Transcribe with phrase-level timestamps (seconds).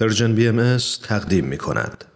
[0.00, 2.15] پرژن بی ام تقدیم می کند.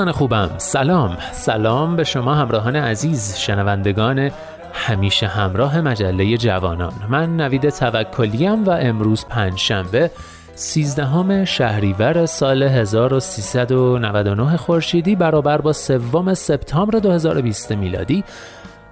[0.00, 0.50] دوستان خوبم.
[0.58, 1.16] سلام.
[1.32, 4.30] سلام به شما همراهان عزیز شنوندگان
[4.72, 6.92] همیشه همراه مجله جوانان.
[7.08, 10.10] من نوید توکلیم و امروز پنج شنبه
[10.54, 18.24] سیزدهم شهریور سال 1399 خورشیدی برابر با سوم سپتامبر 2020 میلادی.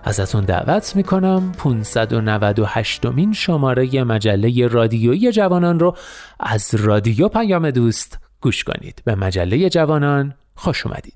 [0.05, 5.97] ازتون دعوت می‌کنم 598 مین شماره مجله رادیویی جوانان رو
[6.41, 9.03] از رادیو پیام دوست گوش کنید.
[9.05, 11.15] به مجله جوانان خوش اومدید.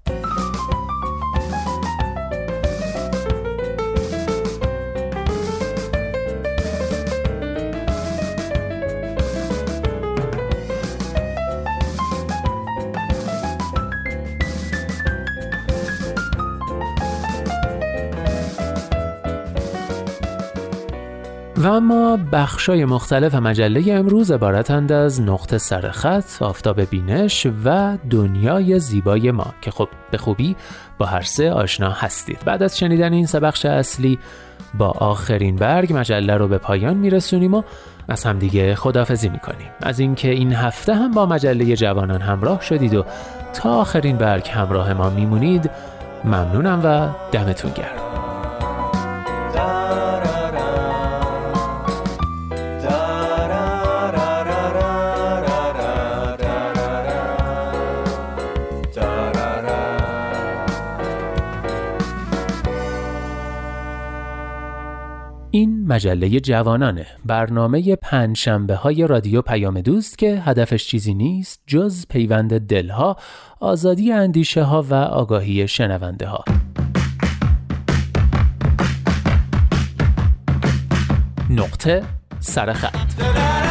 [21.73, 29.55] اما بخشای مختلف مجله امروز عبارتند از نقطه سرخط، آفتاب بینش و دنیای زیبای ما
[29.61, 30.57] که خب به خوبی
[30.99, 32.39] با هر سه آشنا هستید.
[32.45, 34.19] بعد از شنیدن این سه بخش اصلی
[34.75, 37.63] با آخرین برگ مجله رو به پایان میرسونیم و
[38.09, 43.05] از همدیگه خدافزی می‌کنیم از اینکه این هفته هم با مجله جوانان همراه شدید و
[43.55, 45.71] تا آخرین برگ همراه ما میمونید
[46.25, 48.12] ممنونم و دمتون گرم
[65.93, 73.17] مجله جوانانه برنامه پنجشنبه های رادیو پیام دوست که هدفش چیزی نیست جز پیوند دلها
[73.61, 76.45] آزادی اندیشه ها و آگاهی شنونده ها
[81.51, 82.03] نقطه
[82.41, 83.62] سرخط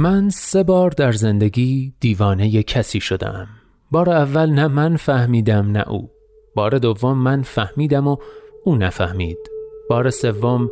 [0.00, 3.48] من سه بار در زندگی دیوانه کسی شدم.
[3.90, 6.10] بار اول نه من فهمیدم نه او.
[6.54, 8.16] بار دوم من فهمیدم و
[8.64, 9.38] او نفهمید.
[9.90, 10.70] بار سوم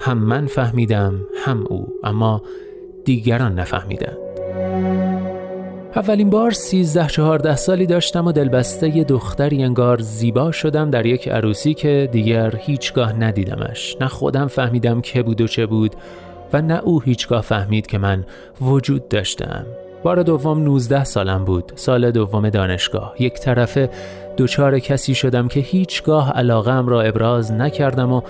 [0.00, 2.42] هم من فهمیدم هم او اما
[3.04, 4.18] دیگران نفهمیدند.
[5.96, 11.74] اولین بار سیزده چهارده سالی داشتم و دلبسته دختری انگار زیبا شدم در یک عروسی
[11.74, 13.96] که دیگر هیچگاه ندیدمش.
[14.00, 15.96] نه خودم فهمیدم که بود و چه بود
[16.52, 18.24] و نه او هیچگاه فهمید که من
[18.60, 19.66] وجود داشتم.
[20.02, 23.14] بار دوم 19 سالم بود سال دوم دانشگاه.
[23.18, 23.90] یک طرفه
[24.38, 28.20] دچار کسی شدم که هیچگاه علاقم را ابراز نکردم و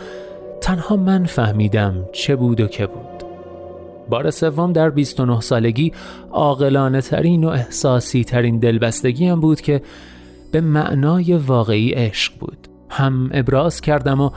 [0.61, 3.25] تنها من فهمیدم چه بود و که بود.
[4.09, 5.93] بار سوم در 29 سالگی
[6.33, 9.83] عاقلانه ترین و احساسی ترین دلبستگیم بود که
[10.53, 12.69] به معنای واقعی عشق بود.
[12.91, 14.31] هم ابراز کردم و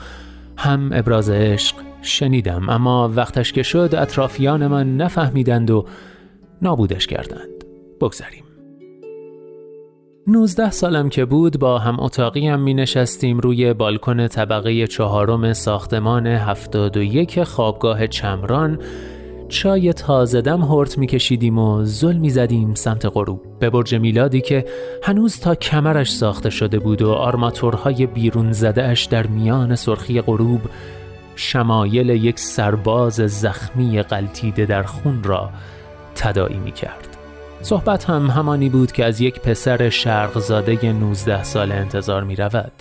[0.58, 5.86] هم ابراز عشق شنیدم اما وقتش که شد اطرافیان من نفهمیدند و
[6.62, 7.64] نابودش کردند.
[8.02, 8.44] بگذریم.
[10.28, 16.28] 19 سالم که بود با هم اتاقی هم می نشستیم روی بالکن طبقه چهارم ساختمان
[16.28, 18.80] 71 خوابگاه چمران.
[19.50, 23.42] چای تازه دم هرت می کشیدیم و زل می زدیم سمت غروب.
[23.60, 24.66] به برج میلادی که
[25.04, 30.62] هنوز تا کمرش ساخته شده بود و آرماتورهای بیرون زدهش در میان سرخی غروب
[31.38, 35.50] شمایل یک سرباز زخمی قلتیده در خون را
[36.16, 37.18] تدایی می کرد
[37.62, 42.72] صحبت هم همانی بود که از یک پسر شرقزاده 19 سال انتظار می رود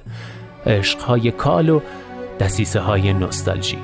[0.67, 1.81] عشقهای کال و
[2.41, 3.79] دسیسه های نوستالژی.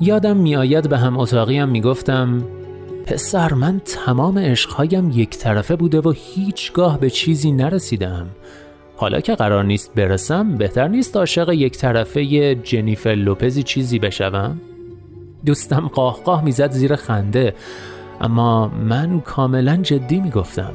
[0.00, 2.42] یادم میآید به هم اتاقیم می‌گفتم
[3.06, 8.26] پسر من تمام عشقهایم یک طرفه بوده و هیچگاه به چیزی نرسیدم.
[8.96, 14.60] حالا که قرار نیست برسم بهتر نیست عاشق یک طرفه جنیفر لوپزی چیزی بشوم؟
[15.46, 17.54] دوستم قاه می‌زد زیر خنده
[18.20, 20.72] اما من کاملا جدی می‌گفتم.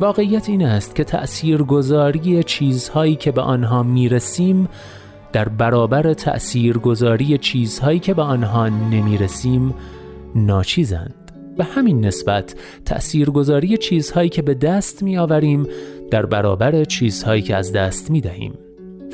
[0.00, 4.68] واقعیت این است که تأثیرگذاری چیزهایی که به آنها می‌رسیم
[5.32, 9.74] در برابر تأثیرگذاری چیزهایی که به آنها نمی‌رسیم
[10.34, 11.21] ناچیزند.
[11.56, 12.54] به همین نسبت
[12.84, 15.66] تأثیرگذاری چیزهایی که به دست میآوریم
[16.10, 18.58] در برابر چیزهایی که از دست می دهیم.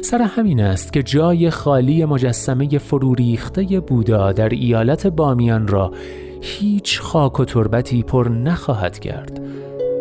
[0.02, 5.92] سر همین است که جای خالی مجسمه فروریخته بودا در ایالت بامیان را
[6.40, 9.40] هیچ خاک و تربتی پر نخواهد کرد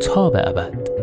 [0.02, 0.97] تا به ابد.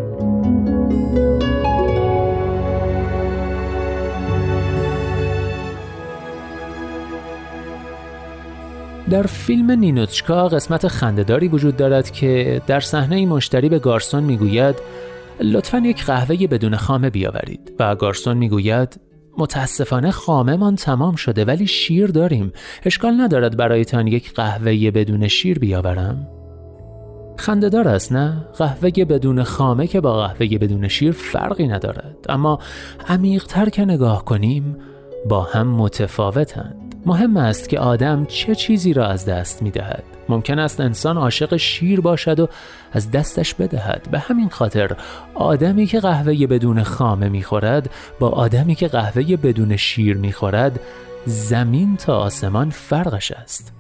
[9.11, 14.77] در فیلم نینوچکا قسمت خندهداری وجود دارد که در صحنه مشتری به گارسون می‌گوید
[15.41, 17.73] لطفا یک قهوه بدون خامه بیاورید.
[17.79, 19.01] و گارسون می‌گوید
[19.39, 22.53] متاسفانه خامه من تمام شده ولی شیر داریم.
[22.85, 26.29] اشکال ندارد برایتان یک قهوه بدون شیر بیاورم.
[27.37, 32.17] خندهدار است نه؟ قهوه بدون خامه که با قهوه بدون شیر فرقی ندارد.
[32.29, 32.59] اما
[33.09, 34.77] عمیقتر که نگاه کنیم
[35.29, 36.94] با هم متفاوتند.
[37.07, 40.05] مهم است که آدم چه چیزی را از دست می دهد.
[40.29, 42.49] ممکن است انسان عاشق شیر باشد و
[42.93, 44.09] از دستش بدهد.
[44.11, 44.97] به همین خاطر
[45.35, 50.81] آدمی که قهوه بدون خامه می‌خورد با آدمی که قهوه بدون شیر می‌خورد
[51.27, 53.73] زمین تا آسمان فرقش است.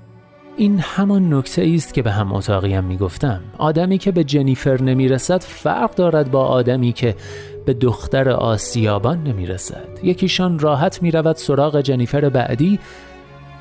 [0.57, 3.41] این همان نکته است که به هم اتاقیم می‌گفتم.
[3.59, 7.15] آدمی که به جنیفر نمی‌رسد فرق دارد با آدمی که
[7.67, 9.89] به دختر آسیابان نمی‌رسد.
[10.03, 12.81] یکیشان راحت می‌رود سراغ جنیفر بعدی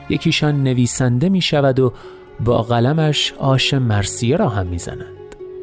[0.10, 1.94] یکیشان نویسنده می شود و
[2.46, 5.06] با قلمش آش مرسیه را هم می زند.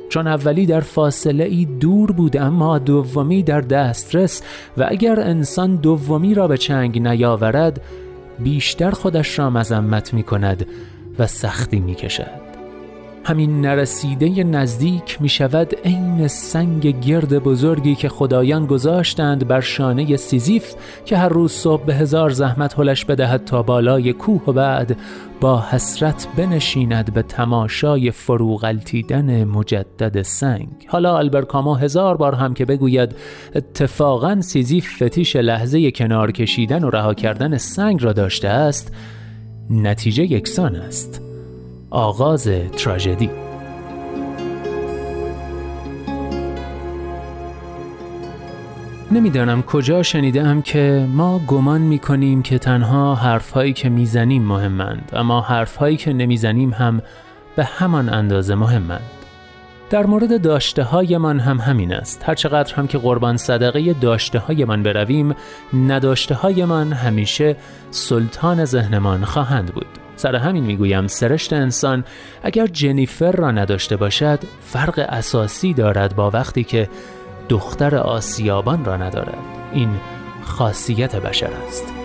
[0.08, 4.42] چون اولی در فاصله ای دور بود اما دومی در دسترس
[4.78, 7.80] و اگر انسان دومی را به چنگ نیاورد
[8.38, 10.66] بیشتر خودش را مذمت می کند
[11.18, 12.49] و سختی می کشد.
[13.24, 20.74] همین نرسیده نزدیک می شود عین سنگ گرد بزرگی که خدایان گذاشتند بر شانه سیزیف
[21.04, 24.96] که هر روز صبح به هزار زحمت هلش بدهد تا بالای کوه و بعد
[25.40, 30.68] با حسرت بنشیند به تماشای فروغلتیدن مجدد سنگ.
[30.86, 33.14] حالا البرکامو هزار بار هم که بگوید
[33.54, 38.92] اتفاقا سیزیف فتیش لحظه کنار کشیدن و رها کردن سنگ را داشته است
[39.70, 41.29] نتیجه یکسان است.
[41.90, 43.30] آغاز تراژدی.
[49.10, 55.96] نمی‌دانم کجا شنیدم که ما گمان می‌کنیم که تنها حرفهایی که می‌زنیم مهمند اما حرفهایی
[55.96, 57.02] که نمی‌زنیم هم
[57.56, 59.10] به همان اندازه مهمند
[59.90, 62.22] در مورد داشته های من هم همین است.
[62.26, 65.34] هرچقدر هم که قربان صدقه داشته های من برویم
[65.74, 67.56] نداشته های من همیشه
[67.90, 69.99] سلطان ذهنمان خواهند بود.
[70.20, 72.04] سر همین می‌گویم سرشت انسان
[72.42, 76.88] اگر جنیفر را نداشته باشد فرق اساسی دارد با وقتی که
[77.48, 79.38] دختر آسیابان را ندارد.
[79.72, 79.90] این
[80.42, 81.99] خاصیت بشر است.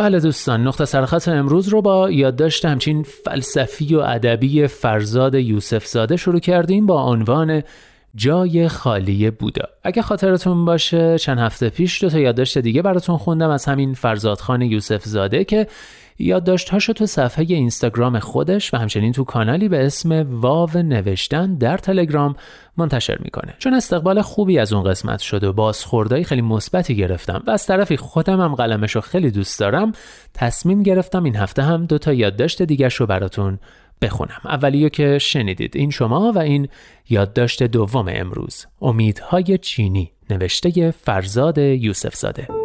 [0.00, 6.16] بله دوستان نقطه سرخط امروز رو با یادداشت همچین فلسفی و ادبی فرزاد یوسف زاده
[6.16, 7.62] شروع کردیم با عنوان
[8.14, 9.62] جای خالی بودا.
[9.84, 14.62] اگه خاطرتون باشه چند هفته پیش دو تا یادداشت دیگه براتون خوندم از همین فرزادخان
[14.62, 15.66] یوسف زاده که
[16.20, 22.36] یادداشت‌هاشو تو صفحه اینستاگرام خودش و همچنین تو کانالی به اسم واو نوشتن در تلگرام
[22.76, 23.54] منتشر می‌کنه.
[23.58, 27.96] چون استقبال خوبی از اون قسمت شده و بازخوردهای خیلی مثبتی گرفتم و از طرفی
[27.96, 29.92] خودم هم قلمش خیلی دوست دارم
[30.34, 33.58] تصمیم گرفتم این هفته هم دو تا یادداشت دیگه رو براتون
[34.02, 34.40] بخونم.
[34.44, 36.68] اولیو که شنیدید این شما و این
[37.08, 38.66] یادداشت دوم امروز.
[38.82, 42.59] امیدهای چینی نوشته فرزاد یوسف زاده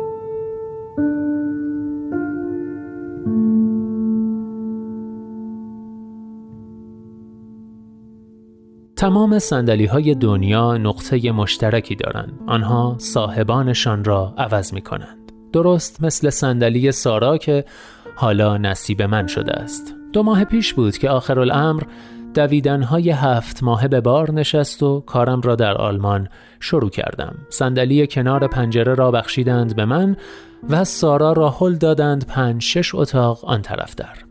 [8.96, 12.40] تمام سندلی های دنیا نقطه مشترکی دارند.
[12.48, 15.32] آنها صاحبانشان را عوض می کنند.
[15.54, 17.66] درست مثل صندلی سارا که
[18.16, 19.96] حالا نصیب من شده است.
[20.14, 21.84] دو ماه پیش بود که آخر الامر
[22.34, 26.28] دویدنهای هفت ماه به بار نشست و کارم را در آلمان
[26.60, 27.36] شروع کردم.
[27.50, 30.18] صندلی کنار پنجره را بخشیدند به من
[30.70, 34.25] و سارا را هل دادند پنج شش اتاق آن طرف در.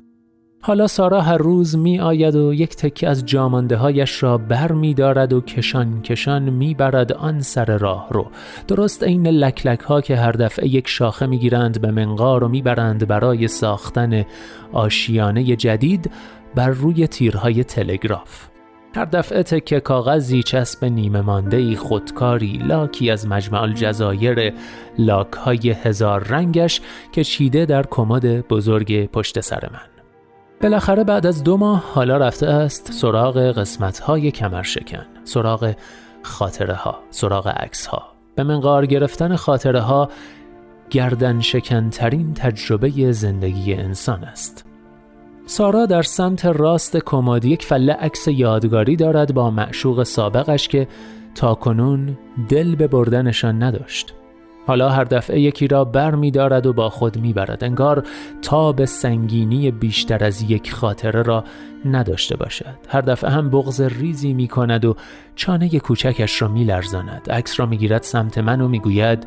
[0.66, 4.94] حالا سارا هر روز می آید و یک تکه از جامانده هایش را بر می
[4.94, 8.26] دارد و کشان کشان می برد آن سر راه رو.
[8.68, 12.62] درست عین لکلک ها که هر دفعه یک شاخه می گیرند به منقار و می
[12.62, 14.25] برند برای ساختن
[14.73, 16.11] آشیانه جدید
[16.54, 18.49] بر روی تیرهای تلگراف.
[18.94, 24.52] هر دفعه تکه کاغذی چسب نیمه مانده خودکاری لاکی از مجمع الجزایر
[24.99, 26.80] لاک های هزار رنگش
[27.12, 29.93] که چیده در کمد بزرگ پشت سر من.
[30.62, 35.75] بالاخره بعد از دو ماه حالا رفته است سراغ قسمت های کمر شکن سراغ
[36.23, 38.02] خاطره ها سراغ عکس ها
[38.34, 40.08] به منقار گرفتن خاطره ها
[40.90, 44.66] گردن شکنترین تجربه زندگی انسان است.
[45.46, 50.88] سارا در سمت راست کمد یک فله عکس یادگاری دارد با معشوق سابقش که
[51.34, 52.18] تاکنون
[52.49, 54.14] دل به بردنشان نداشت.
[54.66, 57.64] حالا هر دفعه یکی را بر می دارد و با خود می برد.
[57.64, 58.02] انگار
[58.42, 61.44] تا به سنگینی بیشتر از یک خاطره را
[61.85, 62.75] نداشته باشد.
[62.88, 64.97] هر دفعه هم بغض ریزی می کند و
[65.37, 69.26] چانه کوچکش را می لرزاند عکس را می گیرد سمت من و می گوید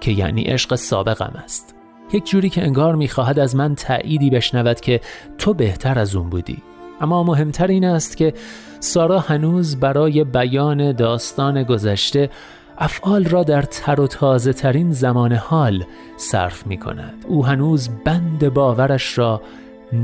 [0.00, 1.74] که یعنی عشق سابقم است.
[2.12, 5.00] یک جوری که انگار می خواهد از من تأییدی بشنود که
[5.38, 6.62] تو بهتر از اون بودی.
[7.00, 8.34] اما مهمتر این است که
[8.80, 12.30] سارا هنوز برای بیان داستان گذشته
[12.78, 15.84] افعال را در تر و تازه ترین زمان حال
[16.16, 17.24] صرف می کند.
[17.28, 19.42] او هنوز بند باورش را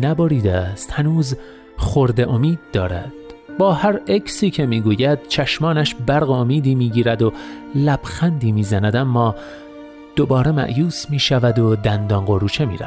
[0.02, 0.92] نبریده است.
[0.92, 1.36] هنوز
[1.76, 3.12] خورده امید دارد.
[3.58, 7.32] با هر اکسی که می‌گوید چشمانش برق امیدی می‌گیرد و
[7.74, 9.34] لبخندی می‌زند اما
[10.16, 12.78] دوباره معیوس می شود و دندان قروچه می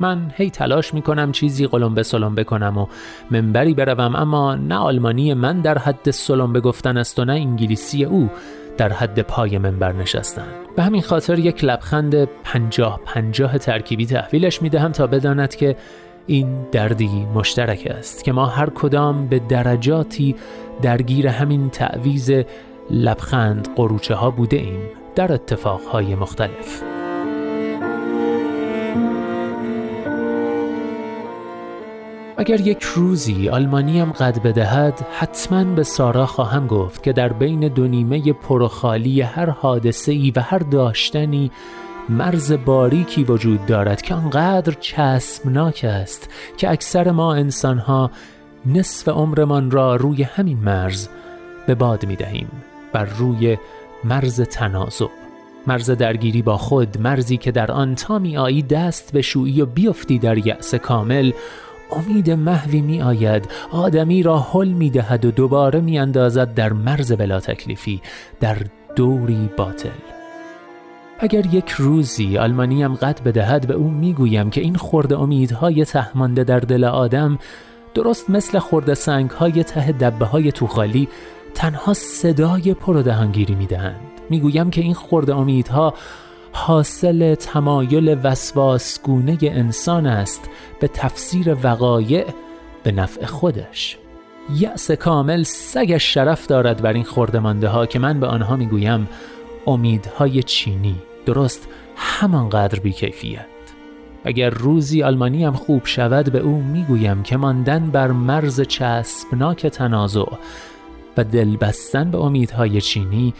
[0.00, 2.86] من هی تلاش می کنم چیزی قلم سلم بکنم و
[3.30, 8.30] منبری بروم اما نه آلمانی من در حد سلم گفتن است و نه انگلیسی او.
[8.76, 14.92] در حد پای منبر نشستن به همین خاطر یک لبخند پنجاه پنجاه ترکیبی تحویلش می‌دهم
[14.92, 15.76] تا بداند که
[16.26, 20.36] این دردی مشترک است که ما هر کدام به درجاتی
[20.82, 22.30] درگیر همین تعویز
[22.90, 24.80] لبخند قروچه ها بوده ایم.
[25.14, 26.91] در اتفاقهای مختلف.
[32.42, 37.86] اگر یک روزی آلمانیم قد بدهد حتما به سارا خواهم گفت که در بین دو
[37.86, 41.50] نیمه پرخالی هر حادثه ای و هر داشتنی
[42.08, 48.10] مرز باریکی وجود دارد که آنقدر چسبناک است که اکثر ما انسانها
[48.66, 51.08] نصف عمرمان را روی همین مرز
[51.66, 52.48] به باد می دهیم
[52.92, 53.58] بر روی
[54.04, 55.06] مرز تنازع
[55.66, 59.66] مرز درگیری با خود مرزی که در آن تا می آیی دست به شویی و
[59.66, 61.32] بیفتی در یأس کامل
[61.92, 67.12] امید محوی می آید آدمی را حل می دهد و دوباره می اندازد در مرز
[67.12, 68.00] بلا تکلیفی
[68.40, 68.56] در
[68.96, 69.88] دوری باطل.
[71.18, 76.60] اگر یک روزی آلمانیم قد بدهد به او می‌گویم که این خورده امیدهای تهمانده در
[76.60, 77.38] دل آدم
[77.94, 81.08] درست مثل خورده سنگ های ته دبه های توخالی
[81.54, 84.00] تنها صدای پر دهانگیری می‌دهند.
[84.30, 85.94] می‌گویم که این خورده امیدها
[86.52, 92.24] حاصل تمایل وسواسگونه انسان است به تفسیر وقایع
[92.82, 93.98] به نفع خودش.
[94.56, 99.08] یأس کامل سگش شرف دارد بر این خوردمانده ها که من به آنها می‌گویم
[99.66, 103.46] امیدهای چینی درست همانقدر بیکیفیت.
[104.24, 110.32] اگر روزی آلمانی هم خوب شود به او می‌گویم که ماندن بر مرز چسبناک تنازع
[111.16, 113.34] و دل بستن به امیدهای چینی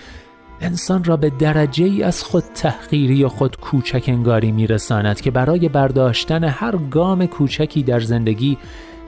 [0.63, 5.69] انسان را به درجه ای از خود تحقیری و خود کوچک انگاری میرساند که برای
[5.69, 8.59] برداشتن هر گام کوچکی در زندگی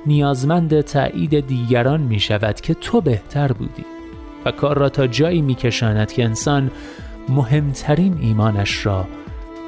[0.07, 3.85] نیازمند تایید دیگران می شود که تو بهتر بودی
[4.45, 6.71] و کار را تا جایی میکشاند که انسان
[7.29, 9.07] مهمترین ایمانش را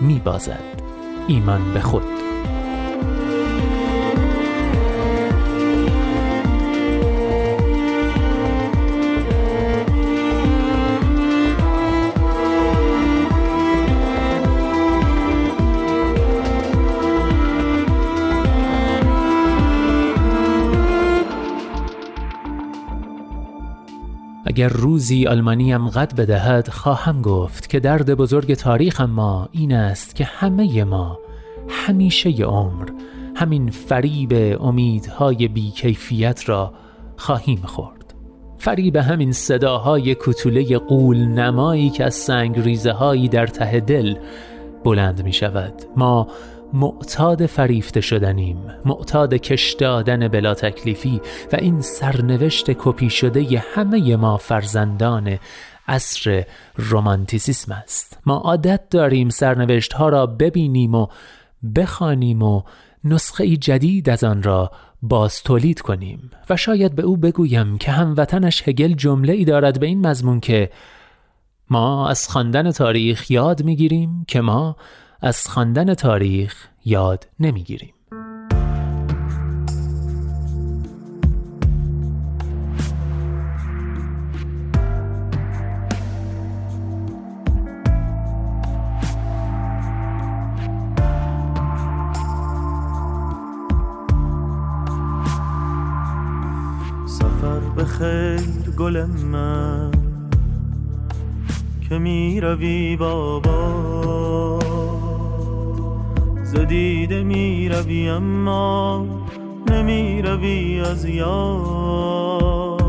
[0.01, 0.83] میبازد.
[1.29, 2.16] ایمان به خود.
[24.57, 30.25] اگر روزی آلمانیم قد بدهد خواهم گفت که درد بزرگ تاریخ ما این است که
[30.25, 31.19] همه ما
[31.69, 32.89] همیشه عمر
[33.35, 36.73] همین فریب امیدهای بیکیفیت را
[37.17, 38.15] خواهیم خورد.
[38.59, 44.17] فریب همین صداهای کتوله قول نمایی که از سنگ ریزه هایی در ته دل
[44.85, 46.29] بلند می شود ما
[46.73, 51.21] معتاد فریفته شدنیم معتاد کش دادن بلا تکلیفی
[51.53, 55.39] و این سرنوشت کپی شده همه ما فرزندان
[55.89, 56.45] عصر
[56.77, 58.19] رومانتیسیسم است.
[58.27, 61.07] ما عادت داریم سرنوشت ها را ببینیم و
[61.77, 62.63] بخوانیم و
[63.05, 64.71] نسخه جدید از آن را
[65.03, 69.87] باز تولید کنیم و شاید به او بگویم که هموطنش هگل جمله ای دارد به
[69.87, 70.71] این مضمون که
[71.71, 74.77] ما از خواندن تاریخ یاد می‌گیریم که ما
[75.23, 77.93] از خواندن تاریخ یاد نمی‌گیریم.
[97.07, 99.91] سفر به خیر گل من
[101.89, 104.66] که می روی بابا.
[106.47, 109.07] زدیده می روی اما
[109.71, 112.81] نمی روی از یاد.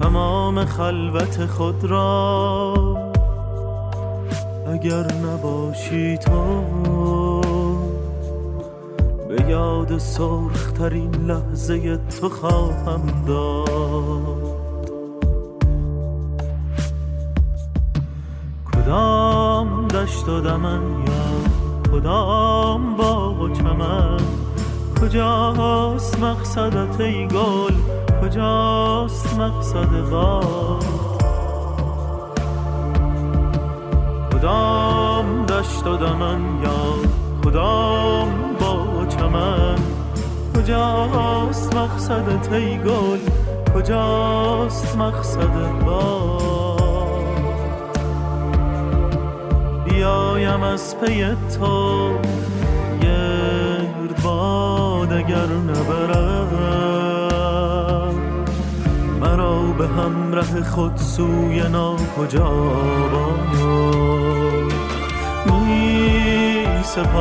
[0.00, 2.74] تمام خلوت خود را
[4.72, 6.62] اگر نباشی تو
[9.28, 14.48] به یاد سرخترین لحظه تو خواهم داد.
[18.72, 19.17] کدام
[20.08, 20.82] دشت و دمن.
[21.06, 24.16] یا کدام باغ و چمن.
[25.00, 27.74] کجاست مقصدت ای گل؟
[28.22, 30.84] کجاست مقصد باد؟
[34.32, 36.40] کدام دشت و دمن.
[36.62, 36.94] یا
[37.44, 38.30] کدام
[38.60, 39.78] باغ و چمن.
[40.56, 43.18] کجاست مقصدت ای گل؟
[43.74, 46.57] کجاست مقصد باد؟
[50.38, 51.24] بیایم از پی
[51.58, 52.12] تو.
[53.02, 56.54] گرد باد اگر نبرم.
[59.20, 61.62] مرا به همراه خود سوی
[62.16, 62.50] کجا
[63.12, 64.72] باد
[65.46, 67.18] می سپارمت.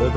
[0.00, 0.08] به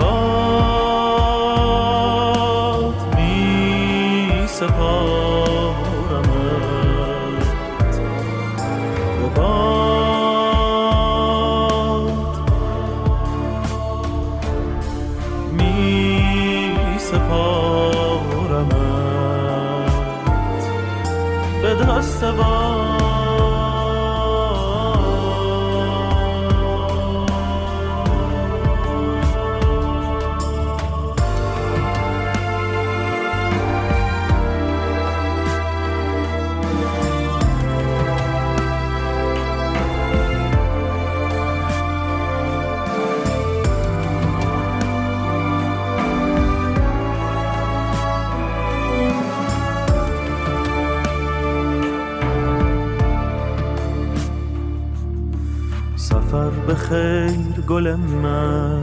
[56.90, 58.82] خیر گل من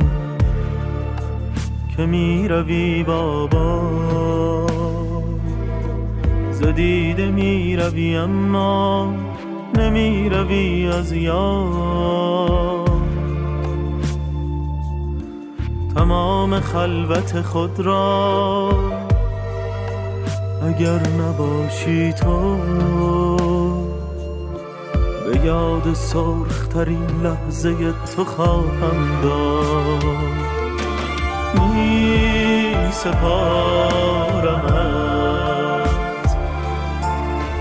[1.96, 3.80] که می روی بابا.
[6.52, 9.14] زدیده می روی اما
[9.78, 12.90] نمی روی از یاد
[15.94, 18.70] تمام خلوت خود را
[20.62, 22.56] اگر نباشی تو
[25.44, 27.74] یاد سرخترین لحظه
[28.16, 30.04] تو خواهم داد.
[31.54, 34.24] می سپارمت.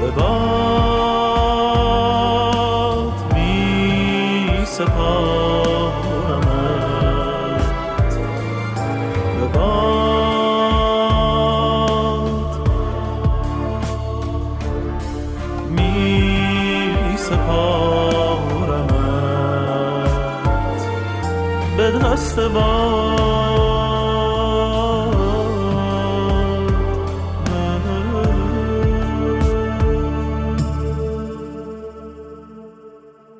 [0.01, 0.11] به
[17.33, 19.03] سپارمت
[21.77, 23.13] به دست با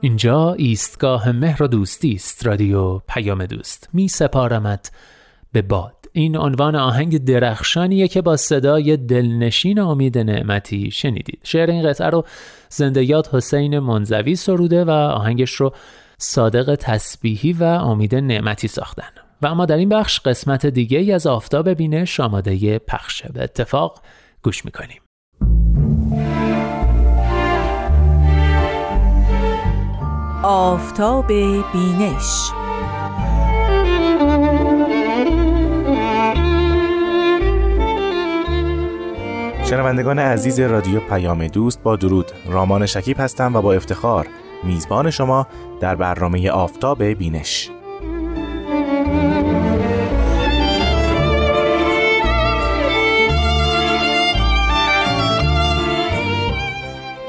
[0.01, 3.89] اینجا ایستگاه مهر و دوستی است رادیو پیام دوست.
[3.93, 4.91] می سپارمت
[5.51, 6.02] به باد.
[6.15, 11.39] این عنوان آهنگ درخشانیه که با صدای دلنشین امید نعمتی شنیدید.
[11.43, 12.26] شعر این قطعه رو
[12.69, 15.73] زندگیات حسین منزوی سروده و آهنگش رو
[16.17, 19.10] صادق تسبیحی و امید نعمتی ساختن.
[19.41, 24.02] و اما در این بخش قسمت دیگه ای از آفتاب بینش آماده پخشه به اتفاق
[24.43, 24.99] گوش می‌کنیم.
[30.43, 31.28] آفتاب
[31.73, 32.62] بینش
[39.73, 42.31] شنوندگان عزیز رادیو پیام دوست با درود.
[42.45, 44.27] رامان شکیب هستم و با افتخار
[44.63, 45.47] میزبان شما
[45.79, 47.69] در برنامه آفتاب بینش.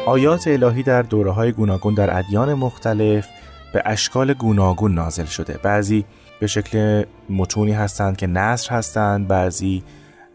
[0.06, 3.28] آیات الهی در دوره های گوناگون در ادیان مختلف
[3.72, 5.58] به اشکال گوناگون نازل شده.
[5.62, 6.04] بعضی
[6.40, 9.82] به شکل متونی هستند که نصر هستند بعضی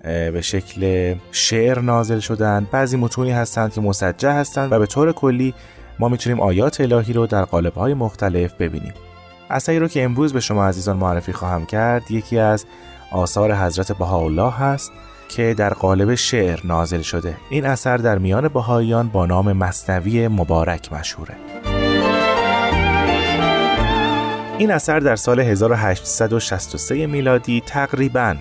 [0.04, 2.68] به شکل شعر نازل شدن.
[2.72, 5.54] بعضی متونی هستند که مسجع هستند و به طور کلی
[6.00, 8.94] ما می‌تونیم آیات الهی رو در های مختلف ببینیم.
[9.50, 12.66] اثری رو که امروز به شما عزیزان معرفی خواهم کرد یکی از
[13.12, 14.92] آثار حضرت بهاءالله هست
[15.30, 17.36] که در قالب شعر نازل شده.
[17.50, 21.36] این اثر در میان بهاییان با نام مصنوی مبارک مشهوره.
[24.58, 28.36] این اثر در سال 1863 میلادی تقریباً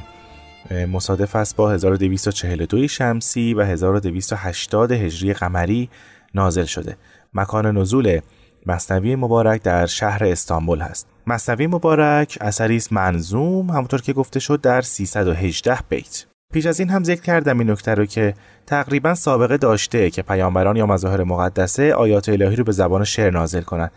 [0.70, 5.90] مصادف است با 1242 شمسی و 1280 هجری قمری
[6.34, 6.96] نازل شده.
[7.34, 8.20] مکان نزول
[8.66, 11.06] مصنوی مبارک در شهر استانبول هست.
[11.26, 16.24] مصنوی مبارک اثری است منظوم همونطور که گفته شد در 318 بیت.
[16.52, 18.34] پیش از این هم ذکر کردم این نکته رو که
[18.66, 23.62] تقریبا سابقه داشته که پیامبران یا مظاهر مقدسه آیات الهی رو به زبان شعر نازل
[23.62, 23.90] کنند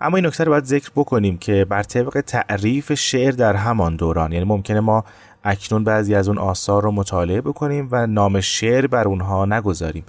[0.00, 4.32] اما این نکته رو باید ذکر بکنیم که بر طبق تعریف شعر در همان دوران
[4.32, 5.04] یعنی ممکنه ما
[5.46, 10.04] اکنون بعضی از اون آثار رو مطالعه بکنیم و نام شعر بر اونها نگذاریم.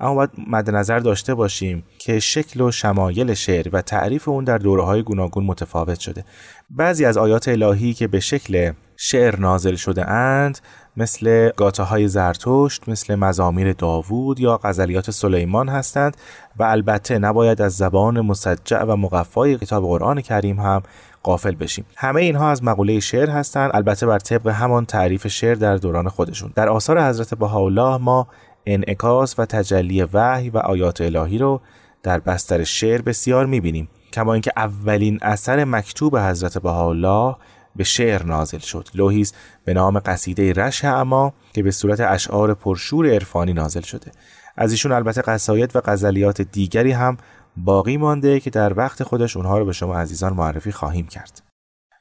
[0.00, 4.58] اما باید مد نظر داشته باشیم که شکل و شمایل شعر و تعریف اون در
[4.58, 6.24] دوره های گوناگون متفاوت شده.
[6.70, 10.58] بعضی از آیات الهی که به شکل شعر نازل شده اند
[10.96, 16.16] مثل گاته های زرتشت مثل مزامیر داوود یا غزلیات سلیمان هستند
[16.58, 20.82] و البته نباید از زبان مسجع و مقفای کتاب قرآن کریم هم
[21.26, 21.84] قافل بشیم.
[21.96, 23.70] همه اینها از مقوله شعر هستند.
[23.74, 26.52] البته بر طبق همان تعریف شعر در دوران خودشون.
[26.54, 28.28] در آثار حضرت بهاءالله ما
[28.66, 31.60] انعکاس و تجلی وحی و آیات الهی رو
[32.02, 37.36] در بستر شعر بسیار می‌بینیم کما اینکه اولین اثر مکتوب حضرت بهاءالله
[37.76, 38.88] به شعر نازل شد.
[38.94, 39.26] لوحی
[39.64, 44.12] به نام قصیده رش اما که به صورت اشعار پرشور عرفانی نازل شده.
[44.56, 47.16] از ایشون البته قصاید و غزلیات دیگری هم
[47.56, 51.42] باقی مانده که در وقت خودش اونها رو به شما عزیزان معرفی خواهیم کرد.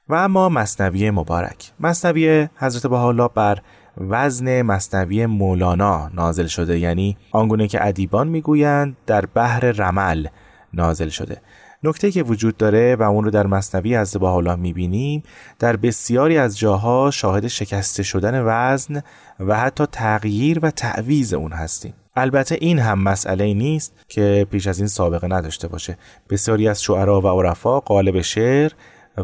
[0.09, 1.71] و اما مصنوی مبارک.
[1.79, 3.61] مصنوی حضرت بهاءالله بر
[3.97, 6.79] وزن مصنوی مولانا نازل شده.
[6.79, 10.27] یعنی آنگونه که ادیبان می‌گویند در بحر رمل
[10.73, 11.41] نازل شده.
[11.83, 15.23] نکته که وجود داره و اون رو در مصنوی از می می‌بینیم
[15.59, 19.01] در بسیاری از جاها شاهد شکسته شدن وزن
[19.39, 21.93] و حتی تغییر و تعویز اون هستیم.
[22.15, 25.97] البته این هم مسئله نیست که پیش از این سابقه نداشته باشه
[26.29, 28.71] بسیاری از شعرا و عرفا قالب شعر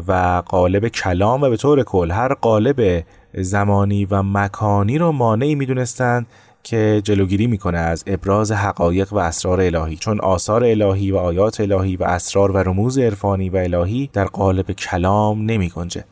[0.08, 6.26] و قالب کلام و به طور کل هر قالب زمانی و مکانی رو مانعی می‌دونستند
[6.62, 11.96] که جلوگیری می‌کنه از ابراز حقایق و اسرار الهی چون آثار الهی و آیات الهی
[11.96, 16.04] و اسرار و رموز عرفانی و الهی در قالب کلام نمی گنجه.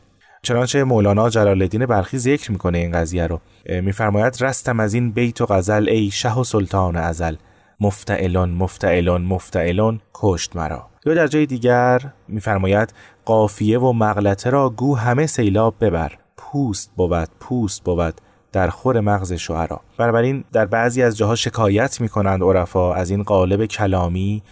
[0.43, 3.39] چنانچه مولانا جلال الدین بلخی ذکر می‌کنه این قضیه رو.
[3.69, 7.35] میفرماید رستم از این بیت و غزل ای شه و سلطان ازل.
[7.79, 10.87] مفتعلون مفتعلون مفتعلون کشت مرا.
[11.05, 12.93] یا در جای دیگر میفرماید
[13.25, 16.11] قافیه و مغلطه را گو همه سیلاب ببر.
[16.37, 19.81] پوست بود پوست بود در خور مغز شعرا.
[19.97, 24.43] بنابراین در بعضی از جاها شکایت می‌کنند عرفا از این قالب کلامی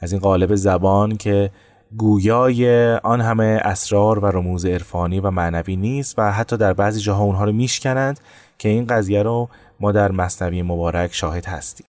[0.00, 1.50] از این قالب زبان که
[1.92, 7.24] گویای آن همه اسرار و رموز عرفانی و معنوی نیست و حتی در بعضی جاها
[7.24, 8.20] اونها رو میشکنند
[8.58, 9.48] که این قضیه رو
[9.80, 11.86] ما در مصنوی مبارک شاهد هستیم.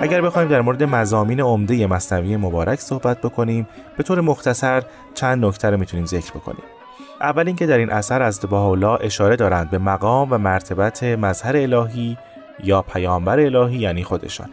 [0.00, 4.82] اگر بخوایم در مورد مزامین عمده مصنوی مبارک صحبت بکنیم به طور مختصر
[5.14, 6.79] چند نکته رو می‌تونیم ذکر بکنیم.
[7.20, 12.18] اول اینکه در این اثر از الله اشاره دارند به مقام و مرتبت مظهر الهی
[12.64, 14.48] یا پیامبر الهی یعنی خودشان.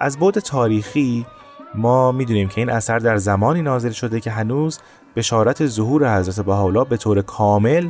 [0.00, 1.26] از بعد تاریخی
[1.74, 4.78] ما می‌دونیم که این اثر در زمانی نازل شده که هنوز
[5.16, 7.88] بشارت ظهور حضرت بهاءالله به طور کامل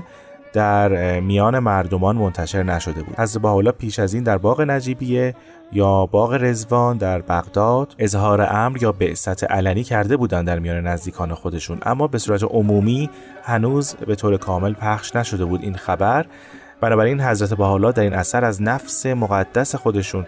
[0.52, 3.20] در میان مردمان منتشر نشده بود.
[3.20, 5.34] حضرت بهاءالله پیش از این در باغ نجیبیه
[5.72, 11.34] یا باغ رزوان در بغداد اظهار امر یا بعثت علنی کرده بودند در میان نزدیکان
[11.34, 11.78] خودشون.
[11.82, 13.10] اما به صورت عمومی
[13.42, 16.26] هنوز به طور کامل پخش نشده بود این خبر.
[16.80, 20.26] بنابراین حضرت بهاءالله در این اثر از نفس مقدس خودشون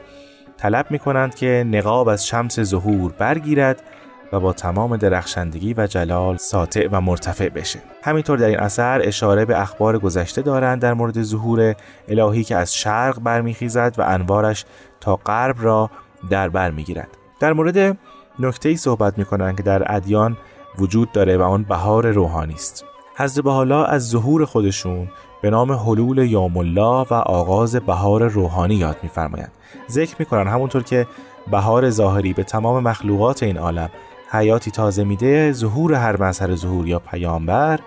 [0.56, 3.82] طلب می کنند که نقاب از شمس ظهور برگیرد
[4.32, 7.78] و با تمام درخشندگی و جلال ساطع و مرتفع بشه.
[8.02, 11.74] همینطور در این اثر اشاره به اخبار گذشته دارند در مورد ظهور
[12.08, 14.64] الهی که از شرق برمیخیزد و انوارش
[15.00, 15.90] تا غرب را
[16.30, 17.08] در بر می‌گیرد.
[17.40, 17.98] در مورد
[18.38, 20.36] نکته ای صحبت می‌کنند که در ادیان
[20.78, 22.84] وجود داره و آن بهار روحانی است.
[23.16, 25.08] حضرت بحالا از ظهور خودشون
[25.42, 29.52] به نام حلول یام الله و آغاز بهار روحانی یاد میفرمایند.
[29.90, 31.06] ذکر می‌کنن همونطور که
[31.50, 33.90] بهار ظاهری به تمام مخلوقات این عالم
[34.30, 37.80] حیاتی تازه میده ظهور هر مظهر ظهور یا پیامبر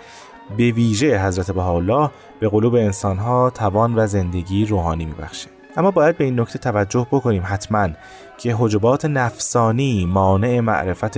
[0.58, 5.47] به ویژه حضرت بهاءالله به قلوب انسانها توان و زندگی روحانی میبخشه.
[5.77, 7.89] اما باید به این نکته توجه بکنیم حتما
[8.38, 11.17] که حجبات نفسانی مانع معرفت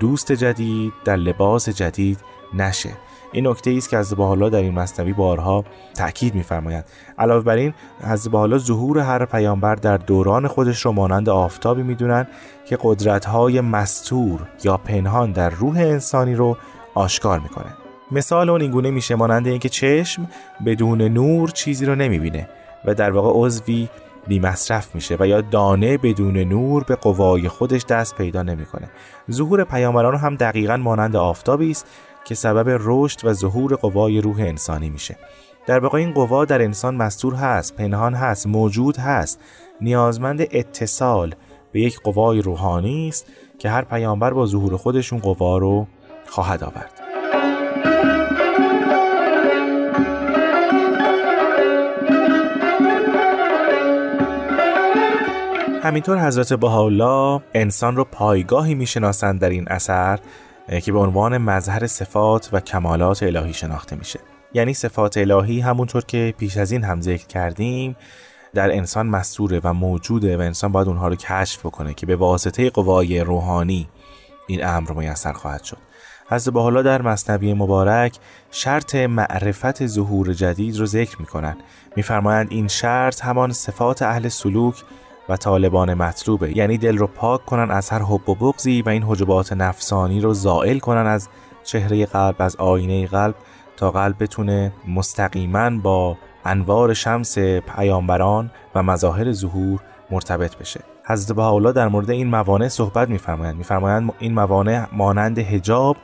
[0.00, 2.18] دوست جدید در لباس جدید
[2.54, 2.90] نشه.
[3.32, 5.64] این نکته است که حضرت حالا در این مصنوی بارها
[5.94, 6.84] تاکید میفرمایند
[7.18, 12.26] علاوه بر این حضرت حالا ظهور هر پیامبر در دوران خودش رو مانند آفتابی می‌دونن
[12.66, 16.56] که قدرت‌های مستور یا پنهان در روح انسانی رو
[16.94, 17.74] آشکار می‌کنه
[18.10, 20.28] مثال اون اینگونه میشه مانند اینکه چشم
[20.66, 22.48] بدون نور چیزی رو نمی‌بینه
[22.84, 23.88] و در واقع عضوی
[24.26, 28.90] بی مصرف میشه و یا دانه بدون نور به قوای خودش دست پیدا نمی‌کنه.
[29.30, 31.86] ظهور پیامبران هم دقیقا مانند آفتابی است
[32.24, 35.16] که سبب رشد و ظهور قوای روح انسانی میشه.
[35.66, 39.40] در واقع این قوا در انسان مستور هست پنهان هست موجود هست.
[39.80, 41.34] نیازمند اتصال
[41.72, 43.26] به یک قوای روحانی است
[43.58, 45.86] که هر پیامبر با ظهور خودشون قوا رو
[46.26, 47.00] خواهد آورد.
[55.82, 60.18] همینطور حضرت بهاءالله انسان رو پایگاهی می‌شناسند در این اثر.
[60.78, 64.20] که به عنوان مظهر صفات و کمالات الهی شناخته میشه.
[64.54, 67.96] یعنی صفات الهی همونطور که پیش از این هم ذکر کردیم
[68.54, 72.70] در انسان مستوره و موجوده و انسان باید اونها رو کشف بکنه که به واسطه
[72.70, 73.88] قوای روحانی
[74.46, 75.78] این امر میسر خواهد شد.
[76.28, 78.16] حضرت حالا در مصنوی مبارک
[78.50, 81.56] شرط معرفت ظهور جدید رو ذکر می‌کنن.
[81.96, 84.84] میفرمایند این شرط همان صفات اهل سلوک
[85.30, 86.56] و طالبان مطلوبه.
[86.56, 90.34] یعنی دل رو پاک کنن از هر حب و بغزی و این حجبات نفسانی رو
[90.34, 91.28] زائل کنن از
[91.64, 93.34] چهره قلب از آینه قلب
[93.76, 100.80] تا قلب بتونه مستقیما با انوار شمس پیامبران و مظاهر ظهور مرتبط بشه.
[101.06, 103.56] حضرت بهاءالله در مورد این موانع صحبت میفرمایند.
[103.56, 105.96] میفرمایند این موانع مانند حجاب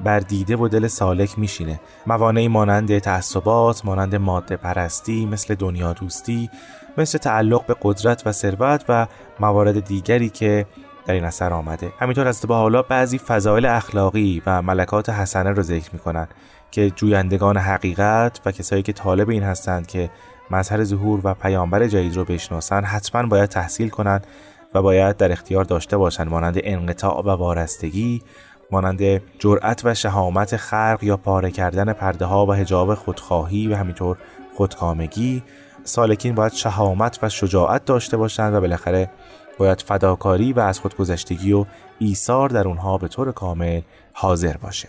[0.00, 1.80] بر دیده و دل سالک میشینه.
[2.06, 6.50] موانعی مانند تعصبات مانند ماده پرستی مثل دنیا دوستی
[6.98, 9.06] مثل تعلق به قدرت و ثروت و
[9.40, 10.66] موارد دیگری که
[11.06, 11.92] در این اثر آمده.
[11.98, 16.28] همینطور از حالا بعضی فضایل اخلاقی و ملکات حسنه رو ذکر می‌کنن
[16.70, 20.10] که جویندگان حقیقت و کسایی که طالب این هستند که
[20.50, 24.26] مظهر ظهور و پیامبر جدید رو بشناسن حتما باید تحصیل کنند
[24.74, 28.22] و باید در اختیار داشته باشند مانند انقطاع و وارستگی
[28.70, 34.16] مانند جرأت و شهامت خرق یا پاره کردن پرده ها و هجاب خودخواهی و همینطور
[34.56, 35.42] خودکامگی.
[35.84, 39.10] سالکین باید شهامت و شجاعت داشته باشند و بالاخره
[39.58, 41.64] باید فداکاری و از خودگذشتگی و
[41.98, 43.80] ایثار در اونها به طور کامل
[44.12, 44.88] حاضر باشه.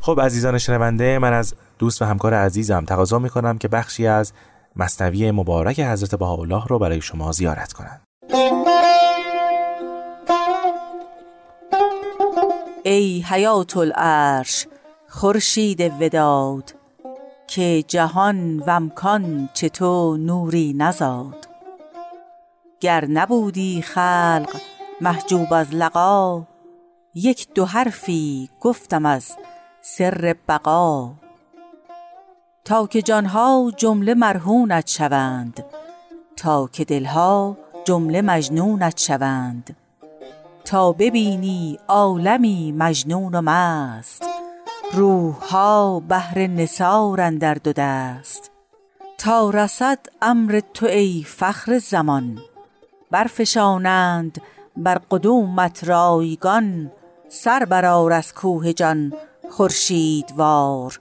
[0.00, 4.32] خب عزیزان شنونده من از دوست و همکار عزیزم تقاضا می‌کنم که بخشی از
[4.76, 8.00] مصنوی مبارک حضرت بهاءالله رو برای شما زیارت کنند.
[12.82, 14.66] ای حیات العرش
[15.08, 16.74] خورشید وداد
[17.46, 21.48] که جهان و امکان چه تو نوری نزاد.
[22.80, 24.56] گر نبودی خلق
[25.00, 26.42] محجوب از لقا
[27.14, 29.36] یک دو حرفی گفتم از
[29.80, 31.12] سر بقا.
[32.64, 35.64] تا که جانها جمله مرهونت شوند
[36.36, 39.76] تا که دلها جمله مجنونت شوند.
[40.64, 44.33] تا ببینی عالمی مجنون و مست
[44.92, 48.50] روحها بهر نثار در دو دست.
[49.18, 52.38] تا رسد امر تو ای فخر زمان.
[53.10, 54.40] برفشانند
[54.76, 56.92] بر قدومت رایگان
[57.28, 59.12] سر برار از کوه جان
[59.50, 61.00] خورشیدوار.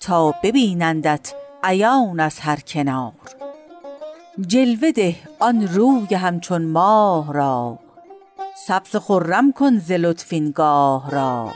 [0.00, 3.12] تا ببینندت عیان از هر کنار.
[4.46, 7.78] جلوه ده آن روی همچون ماه را.
[8.66, 11.50] سبز خرم کن ز لطفین گاه را.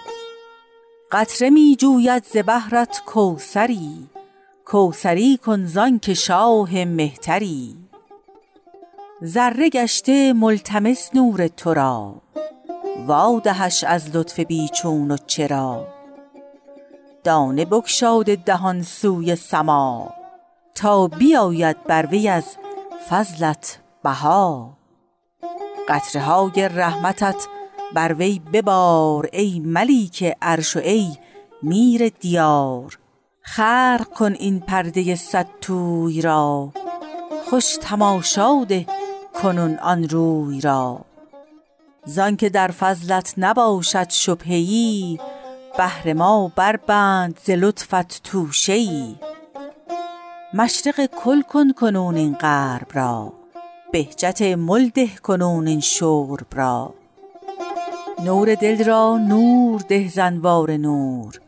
[1.12, 4.08] قطره می جوید ز بحرت کوثری.
[4.64, 7.76] کوثری کن زان که شاه مهتری.
[9.24, 12.14] ذره گشته ملتمس نور تو را.
[13.06, 15.88] وادهش از لطف بیچون و چرا.
[17.24, 20.14] دانه بگشاده دهان سوی سما.
[20.74, 22.56] تا بیاید بر وی از
[23.10, 24.76] فضلت بها.
[25.88, 27.46] قطره های رحمتت
[27.94, 31.16] بر وی ببار ای ملیک عرش و ای
[31.62, 32.98] میر دیار.
[33.42, 36.72] خرق کن این پرده صد توی را
[37.50, 38.86] خوش تماشا ده
[39.42, 41.00] کنون آن روی را.
[42.04, 45.18] زان که در فضلت نباشد شبهه
[45.78, 49.16] بهر ما بربند ز لطفت توشه ای.
[50.54, 53.32] مشرق کل کن کنون این غرب را
[53.92, 56.94] بهجت ملده کنون این شرب را.
[58.24, 61.40] نور دل را نور ده زنوار نور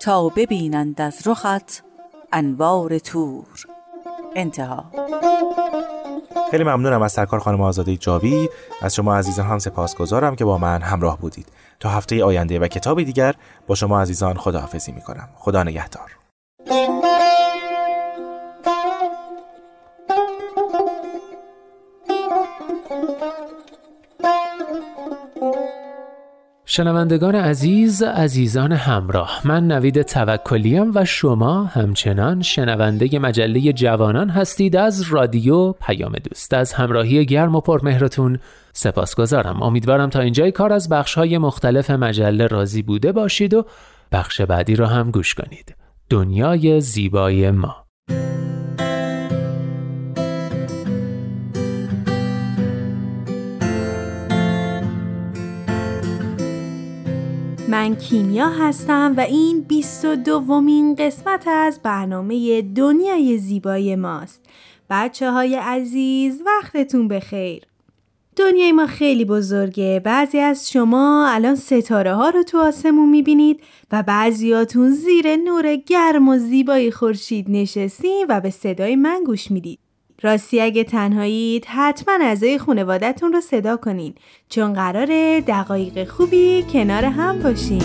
[0.00, 1.84] تا ببینند از رخت
[2.32, 3.66] انوار تور.
[4.36, 4.84] انتها.
[6.50, 8.50] خیلی ممنونم از سرکار خانم آزاده جاوید.
[8.82, 11.46] از شما عزیزان هم سپاسگزارم که با من همراه بودید.
[11.80, 13.34] تا هفته آینده و کتاب دیگر
[13.66, 16.27] با شما عزیزان خداحافظی می کنم خدا نگهدار.
[26.78, 35.02] شنوندگان عزیز عزیزان همراه من نوید توکلیم و شما همچنان شنونده مجله جوانان هستید از
[35.02, 36.54] رادیو پیام دوست.
[36.54, 38.38] از همراهی گرم و پرمهرتون
[38.72, 39.62] سپاسگزارم.
[39.62, 43.64] امیدوارم تا اینجای کار از بخشهای مختلف مجله راضی بوده باشید و
[44.12, 45.74] بخش بعدی را هم گوش کنید.
[46.10, 47.76] دنیای زیبای ما.
[57.68, 64.46] من کیمیا هستم و این 22 دومین قسمت از برنامه دنیای زیبای ماست.
[64.90, 67.62] بچه های عزیز وقتتون بخیر.
[68.36, 70.00] دنیای ما خیلی بزرگه.
[70.04, 73.60] بعضی از شما الان ستاره ها رو تو آسمون می‌بینید
[73.92, 79.78] و بعضیاتون زیر نور گرم و زیبای خورشید نشستین و به صدای من گوش می‌دید.
[80.22, 84.14] راستی اگه تنهایید حتما اعضای خانوادتون رو صدا کنین
[84.48, 87.82] چون قراره دقایق خوبی کنار هم باشین.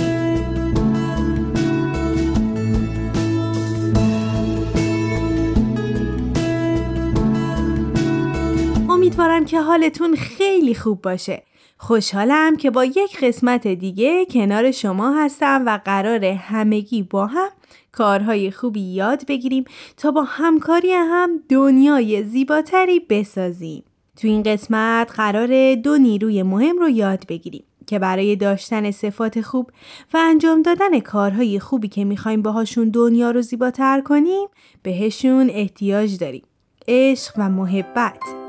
[8.89, 11.43] امیدوارم که حالتون خیلی خوب باشه.
[11.77, 17.49] خوشحالم که با یک قسمت دیگه کنار شما هستم و قرار همگی با هم
[17.93, 19.65] کارهای خوبی یاد بگیریم
[19.97, 23.83] تا با همکاری هم دنیای زیباتری بسازیم.
[24.17, 29.71] تو این قسمت قرار دو نیروی مهم رو یاد بگیریم که برای داشتن صفات خوب
[30.13, 34.47] و انجام دادن کارهای خوبی که می‌خوایم باهاشون دنیا رو زیباتر کنیم
[34.83, 36.43] بهشون احتیاج داریم.
[36.87, 38.42] عشق و محبت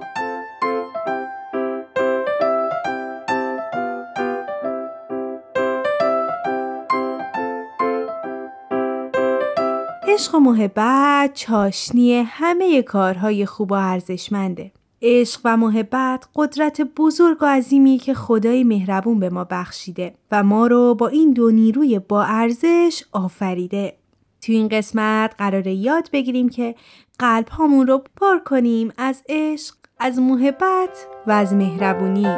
[10.14, 14.72] عشق و محبت چاشنی همه کارهای خوب و ارزشمنده.
[15.02, 20.66] عشق و محبت قدرت بزرگ و عظیمی که خدای مهربون به ما بخشیده و ما
[20.66, 23.96] رو با این دو نیروی با ارزش آفریده.
[24.42, 26.74] تو این قسمت قراره یاد بگیریم که
[27.18, 32.36] قلب هامون رو پر کنیم از عشق، از محبت و از مهربونی.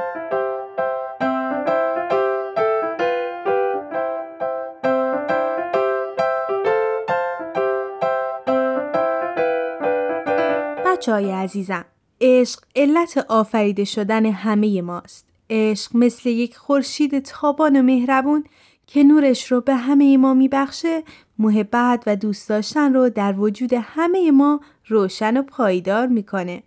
[11.07, 11.85] بچه عزیزم
[12.21, 15.27] عشق علت آفریده شدن همه ماست.
[15.51, 18.45] عشق مثل یک خورشید تابان و مهربون
[18.87, 21.03] که نورش رو به همه ما میبخشه
[21.39, 26.63] محبت و دوست داشتن رو در وجود همه ما روشن و پایدار می‌کنه.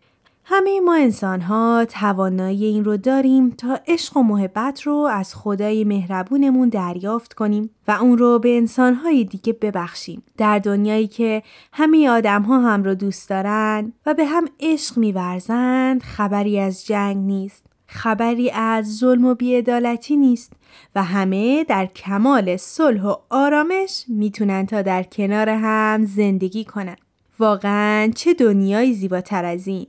[0.52, 5.84] همه ما انسان ها توانایی این رو داریم تا عشق و محبت رو از خدای
[5.84, 10.24] مهربونمون دریافت کنیم و اون رو به انسان های دیگه ببخشیم.
[10.38, 11.44] در دنیایی که
[11.74, 17.18] همه آدم ها هم رو دوست دارن و به هم عشق میورزند خبری از جنگ
[17.18, 17.66] نیست.
[17.88, 20.54] خبری از ظلم و بیعدالتی نیست
[20.96, 26.96] و همه در کمال صلح و آرامش می‌تونن تا در کنار هم زندگی کنن.
[27.40, 29.88] واقعا چه دنیای زیباتر از این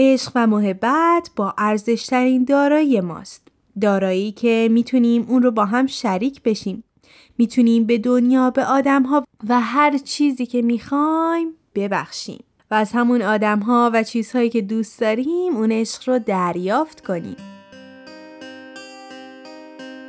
[0.00, 3.48] عشق و محبت با ارزشترین دارایی ماست.
[3.80, 6.84] دارایی که می‌تونیم اون رو با هم شریک بشیم.
[7.38, 12.44] می‌تونیم به دنیا به آدم ها و هر چیزی که می‌خوایم ببخشیم.
[12.70, 17.36] و از همون آدم ها و چیزهایی که دوست داریم اون عشق رو دریافت کنیم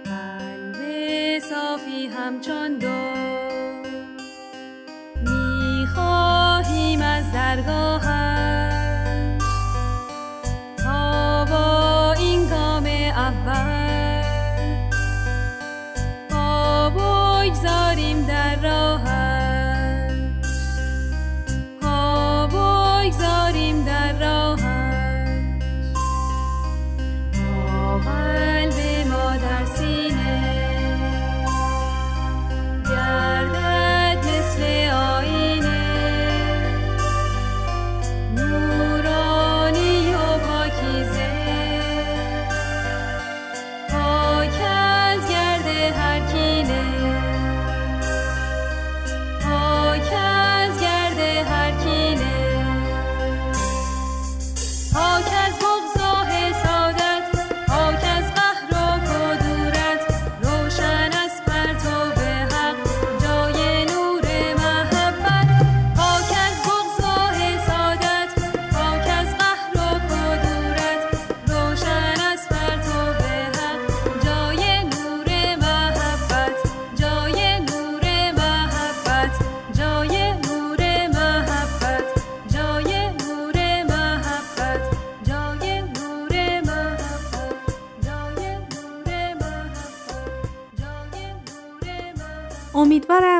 [0.05, 2.99] قلب صافی همچون دو
[5.31, 8.78] می‌خواهیم از درگاهم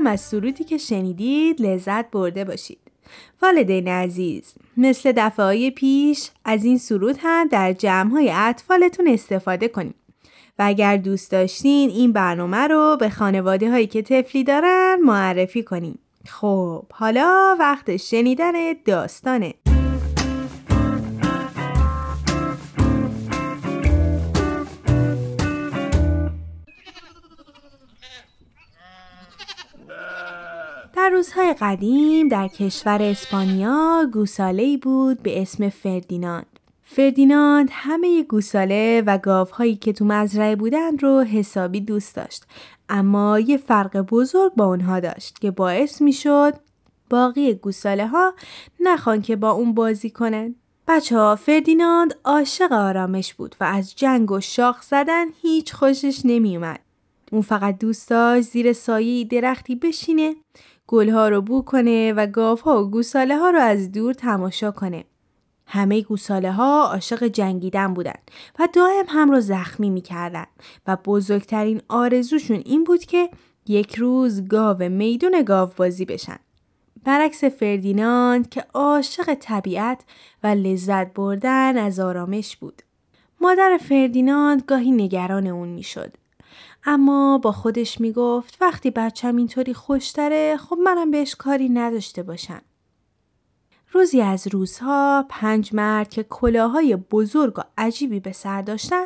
[0.10, 2.78] از سرودی که شنیدید لذت برده باشید.
[3.42, 9.96] والدین عزیز مثل دفعه پیش از این سرود هم در جمع های اطفالتون استفاده کنید.
[10.60, 16.00] و اگر دوست داشتین این برنامه رو به خانواده هایی که طفلی دارن معرفی کنیم.
[16.26, 18.54] خب حالا وقت شنیدن
[18.86, 19.54] داستانه.
[31.10, 36.60] در روزهای قدیم در کشور اسپانیا گوساله‌ای بود به اسم فردیناند.
[36.84, 42.44] فردیناند همه گوساله و گاوهایی که تو مزرعه بودن رو حسابی دوست داشت
[42.90, 46.54] اما یه فرق بزرگ با اونها داشت که باعث می‌شد
[47.10, 48.34] باقی گوساله ها
[48.80, 50.56] نخوان که با اون بازی کنن.
[50.88, 56.58] بچه ها فردیناند عاشق آرامش بود و از جنگ و شاخ زدن هیچ خوشش نمی
[56.58, 56.80] اومد.
[57.32, 60.36] اون فقط دوست داشت زیر سایه درختی بشینه
[60.92, 65.06] گلها رو بو کنه و گاوها و گوساله ها رو از دور تماشا کنه.
[65.66, 68.14] همه گوساله ها عاشق جنگیدن بودن
[68.60, 70.46] و دائم هم رو زخمی می‌کردن
[70.88, 73.30] و بزرگترین آرزوشون این بود که
[73.68, 76.40] یک روز گاو میدون گاو بازی بشن.
[77.04, 80.04] برعکس فردیناند که عاشق طبیعت
[80.44, 82.82] و لذت بردن از آرامش بود.
[83.42, 86.14] مادر فردیناند گاهی نگران اون می‌شد.
[86.86, 92.62] اما با خودش می‌گفت وقتی بچم اینطوری خوشتره خب منم بهش کاری نداشته باشم.
[93.92, 99.06] روزی از روزها پنج مرد که کلاهای بزرگ و عجیبی به سر داشتن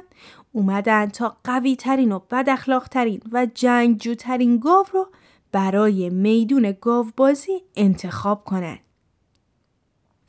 [0.52, 2.60] اومدن تا قوی ترین و بد
[3.32, 5.08] و جنگجوترین گاو رو
[5.52, 8.80] برای میدون گاو بازی انتخاب کنند.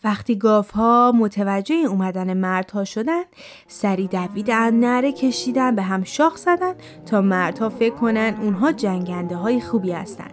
[0.05, 3.22] وقتی گاوها متوجه اومدن مردها شدن
[3.68, 6.74] سری دویدن نره کشیدن به هم شاخ زدن
[7.07, 10.30] تا مردها فکر کنن اونها جنگنده های خوبی هستن.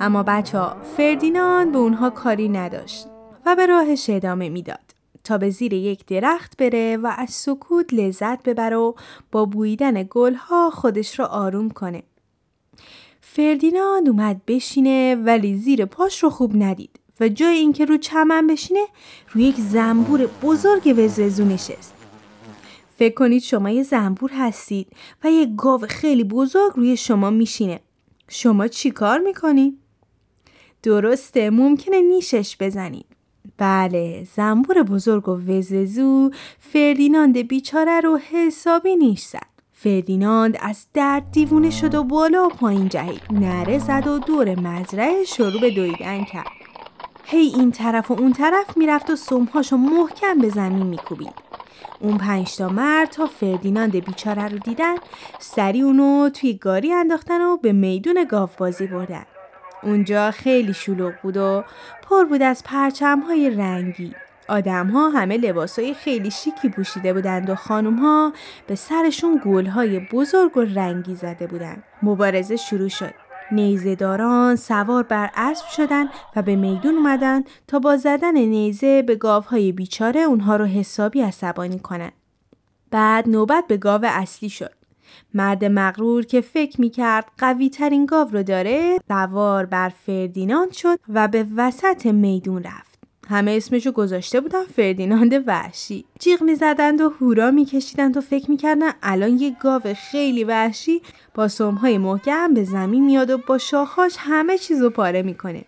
[0.00, 3.06] اما بچه ها فردیناند به اونها کاری نداشت
[3.46, 4.78] و به راهش ادامه می‌داد
[5.24, 8.92] تا به زیر یک درخت بره و از سکوت لذت ببره و
[9.32, 12.02] با بویدن گلها خودش رو آروم کنه.
[13.20, 17.01] فردیناند اومد بشینه ولی زیر پاش رو خوب ندید.
[17.22, 18.86] و جای اینکه رو چمن بشینه
[19.32, 21.94] روی یک زنبور بزرگ وزوزو نشست.
[22.98, 24.88] فکر کنید شما یه زنبور هستید
[25.24, 27.80] و یه گاو خیلی بزرگ روی شما میشینه.
[28.28, 29.78] شما چی کار می‌کنید؟
[30.82, 33.06] درسته ممکنه نیشش بزنید.
[33.58, 39.52] بله زنبور بزرگ و وزوزو فردیناند بیچاره رو حسابی نیش زد.
[39.72, 45.24] فردیناند از درد دیوونه شد و بالا و پایین جهید نره زد و دور مزرعه
[45.24, 46.71] شروع به دویدن کرد
[47.24, 51.34] هی این طرف و اون طرف می‌رفت و سمهاشو محکم به زمین میکوبید
[52.00, 54.94] اون پنجتا مرد تا فردیناند بیچاره رو دیدن
[55.38, 59.24] سری اونو توی گاری انداختن و به میدون گاف بازی بردن
[59.82, 61.64] اونجا خیلی شلوغ بود و
[62.08, 64.14] پر بود از پرچم های رنگی
[64.48, 68.32] آدم ها همه لباس های خیلی شیکی پوشیده بودند و خانم ها
[68.66, 71.82] به سرشون گل های بزرگ و رنگی زده بودند.
[72.02, 73.14] مبارزه شروع شد.
[73.52, 79.72] نیزهداران سوار بر اسب شدن و به میدون اومدن تا با زدن نیزه به گاوهای
[79.72, 82.12] بیچاره اونها رو حسابی عصبانی کنن.
[82.90, 84.72] بعد نوبت به گاو اصلی شد.
[85.34, 91.28] مرد مغرور که فکر می‌کرد قوی ترین گاو رو داره سوار بر فردیناند شد و
[91.28, 92.91] به وسط میدون رفت.
[93.32, 96.04] همه اسمشو گذاشته بودن فردیناند وحشی.
[96.18, 101.02] جیغ می‌زدند و هورا میکشیدند و فکر می‌کردن الان یه گاو خیلی وحشی
[101.34, 105.64] با سمهای محکم به زمین میاد و با شاخاش همه چیزو پاره می‌کنه.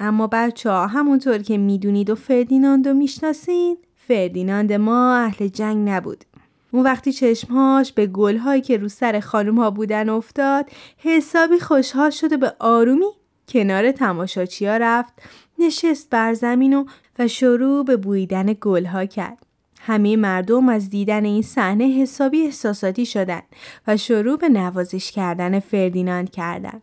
[0.00, 3.76] اما بچه ها همونطور که می‌دونید و فردیناندو می‌شناسین
[4.08, 6.24] فردیناند ما اهل جنگ نبود.
[6.72, 10.66] اون وقتی چشمهاش به گلهایی که رو سر خانم ها بودن افتاد
[10.98, 13.10] حسابی خوشحال شده به آرومی
[13.48, 15.12] کنار تماشاچی ها رفت
[15.58, 16.84] نشست بر زمین و,
[17.18, 19.46] و شروع به بویدن گلها کرد.
[19.80, 23.46] همه مردم از دیدن این صحنه حسابی احساساتی شدند
[23.86, 26.82] و شروع به نوازش کردن فردیناند کردند.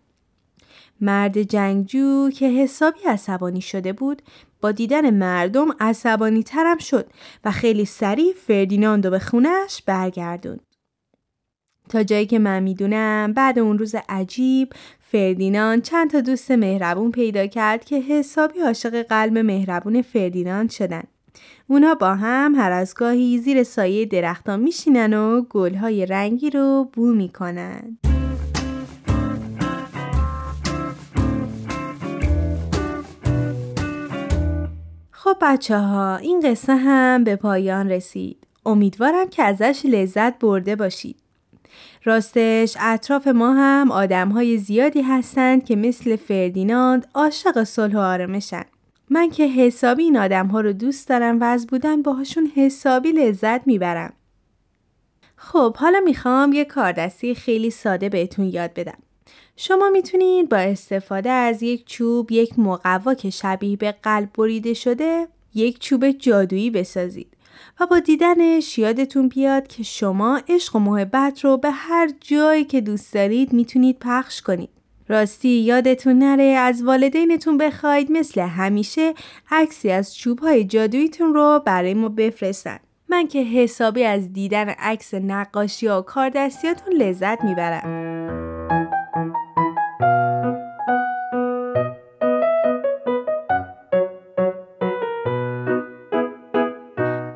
[1.01, 4.21] مرد جنگجو که حسابی عصبانی شده بود
[4.61, 7.09] با دیدن مردم عصبانی ترم شد
[7.45, 10.72] و خیلی سریع فردیناندو به خونش برگردوند.
[11.89, 17.47] تا جایی که من می‌دونم بعد اون روز عجیب فردیناند چند تا دوست مهربون پیدا
[17.47, 21.03] کرد که حسابی عاشق قلب مهربون فردیناند شدن.
[21.67, 27.13] اونا با هم هر از گاهی زیر سایه درختان میشینن و گلهای رنگی رو بو
[27.13, 27.97] می‌کنن.
[35.11, 38.37] خب بچه ها این قصه هم به پایان رسید.
[38.65, 41.22] امیدوارم که ازش لذت برده باشید.
[42.05, 48.63] راستش اطراف ما هم آدم های زیادی هستند که مثل فردیناند عاشق صلح و آرامشن.
[49.09, 53.67] من که حسابی این آدم ها رو دوست دارم و از بودن باهاشون حسابی لذت
[53.67, 54.13] می‌برم.
[55.35, 58.97] خب حالا می‌خوام یه کاردستی خیلی ساده بهتون یاد بدم.
[59.57, 65.27] شما می‌تونید با استفاده از یک چوب یک مقوا که شبیه به قلب بریده شده
[65.53, 67.32] یک چوب جادویی بسازید.
[67.79, 72.81] و با دیدنش یادتون بیاد که شما عشق و محبت رو به هر جایی که
[72.81, 74.69] دوست دارید می‌تونید پخش کنید.
[75.07, 79.13] راستی یادتون نره از والدینتون بخواید مثل همیشه
[79.51, 82.79] عکسی از چوبهای جادوییتون رو برای ما بفرستن.
[83.09, 88.42] من که حسابی از دیدن عکس نقاشی و کاردستیاتون لذت می‌برم.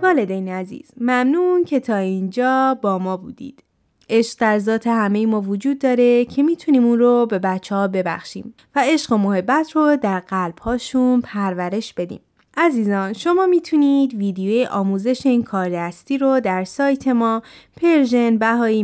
[0.07, 3.63] والدین عزیز ممنون که تا اینجا با ما بودید.
[4.09, 8.53] عشق در ذات همه ما وجود داره که می‌تونیم اون رو به بچه ها ببخشیم
[8.75, 12.19] و عشق و محبت رو در قلب هاشون پرورش بدیم.
[12.57, 17.41] عزیزان شما می‌تونید ویدیوی آموزش این کار دستی رو در سایت ما
[17.81, 18.83] Persian بهایی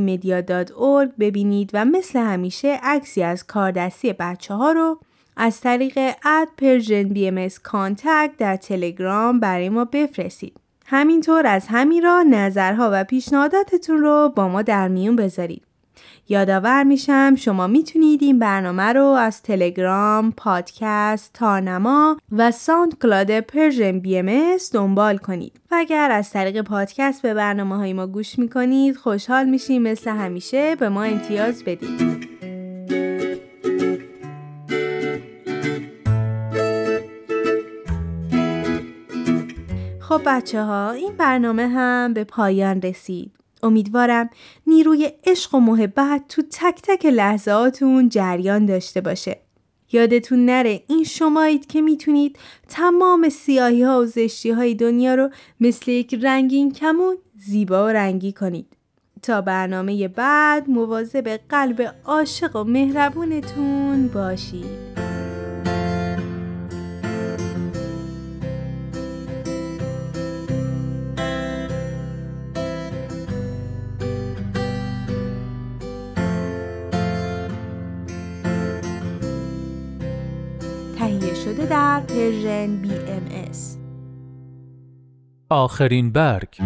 [1.20, 5.00] ببینید و مثل همیشه عکسی از کاردستی بچه ها رو
[5.38, 7.48] از طریق at Persian BM
[8.38, 10.63] در تلگرام برای ما بفرستید.
[10.86, 15.64] همینطور از همین راه نظرها و پیشنهاداتتون رو با ما در میون بذارید.
[16.30, 24.58] یادآور میشم شما می‌تونید این برنامه رو از تلگرام، پادکست، تارنما و SoundCloud Persian BM
[24.74, 25.62] دنبال کنید.
[25.72, 30.76] و اگر از طریق پادکست به برنامه های ما گوش می‌کنید خوشحال میشیم مثل همیشه
[30.76, 32.53] به ما امتیاز بدید.
[40.14, 43.32] خب بچه ها این برنامه هم به پایان رسید.
[43.64, 44.30] امیدوارم
[44.68, 49.40] نیروی عشق و محبت تو تک تک لحظاتون جریان داشته باشه.
[49.92, 55.92] یادتون نره این شمایید که می‌تونید تمام سیاهی ها و زشتی های دنیا رو مثل
[55.92, 58.68] یک رنگین کمون زیبا و رنگی کنید.
[59.22, 64.93] تا برنامه بعد مواظب قلب عاشق و مهربونتون باشید.
[82.14, 83.78] Persian BMS.
[85.50, 86.58] آخرین برگ.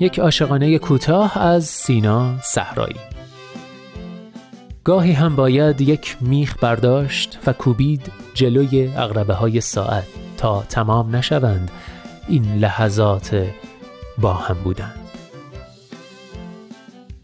[0.00, 2.96] یک عاشقانه کوتاه از سینا صحرایی.
[4.84, 11.70] گاهی هم باید یک میخ برداشت و کوبید جلوی عقربه های ساعت تا تمام نشوند.
[12.28, 13.46] این لحظات
[14.18, 14.99] با هم بودن.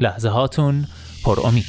[0.00, 0.86] لحظه هاتون
[1.24, 1.64] پر امید.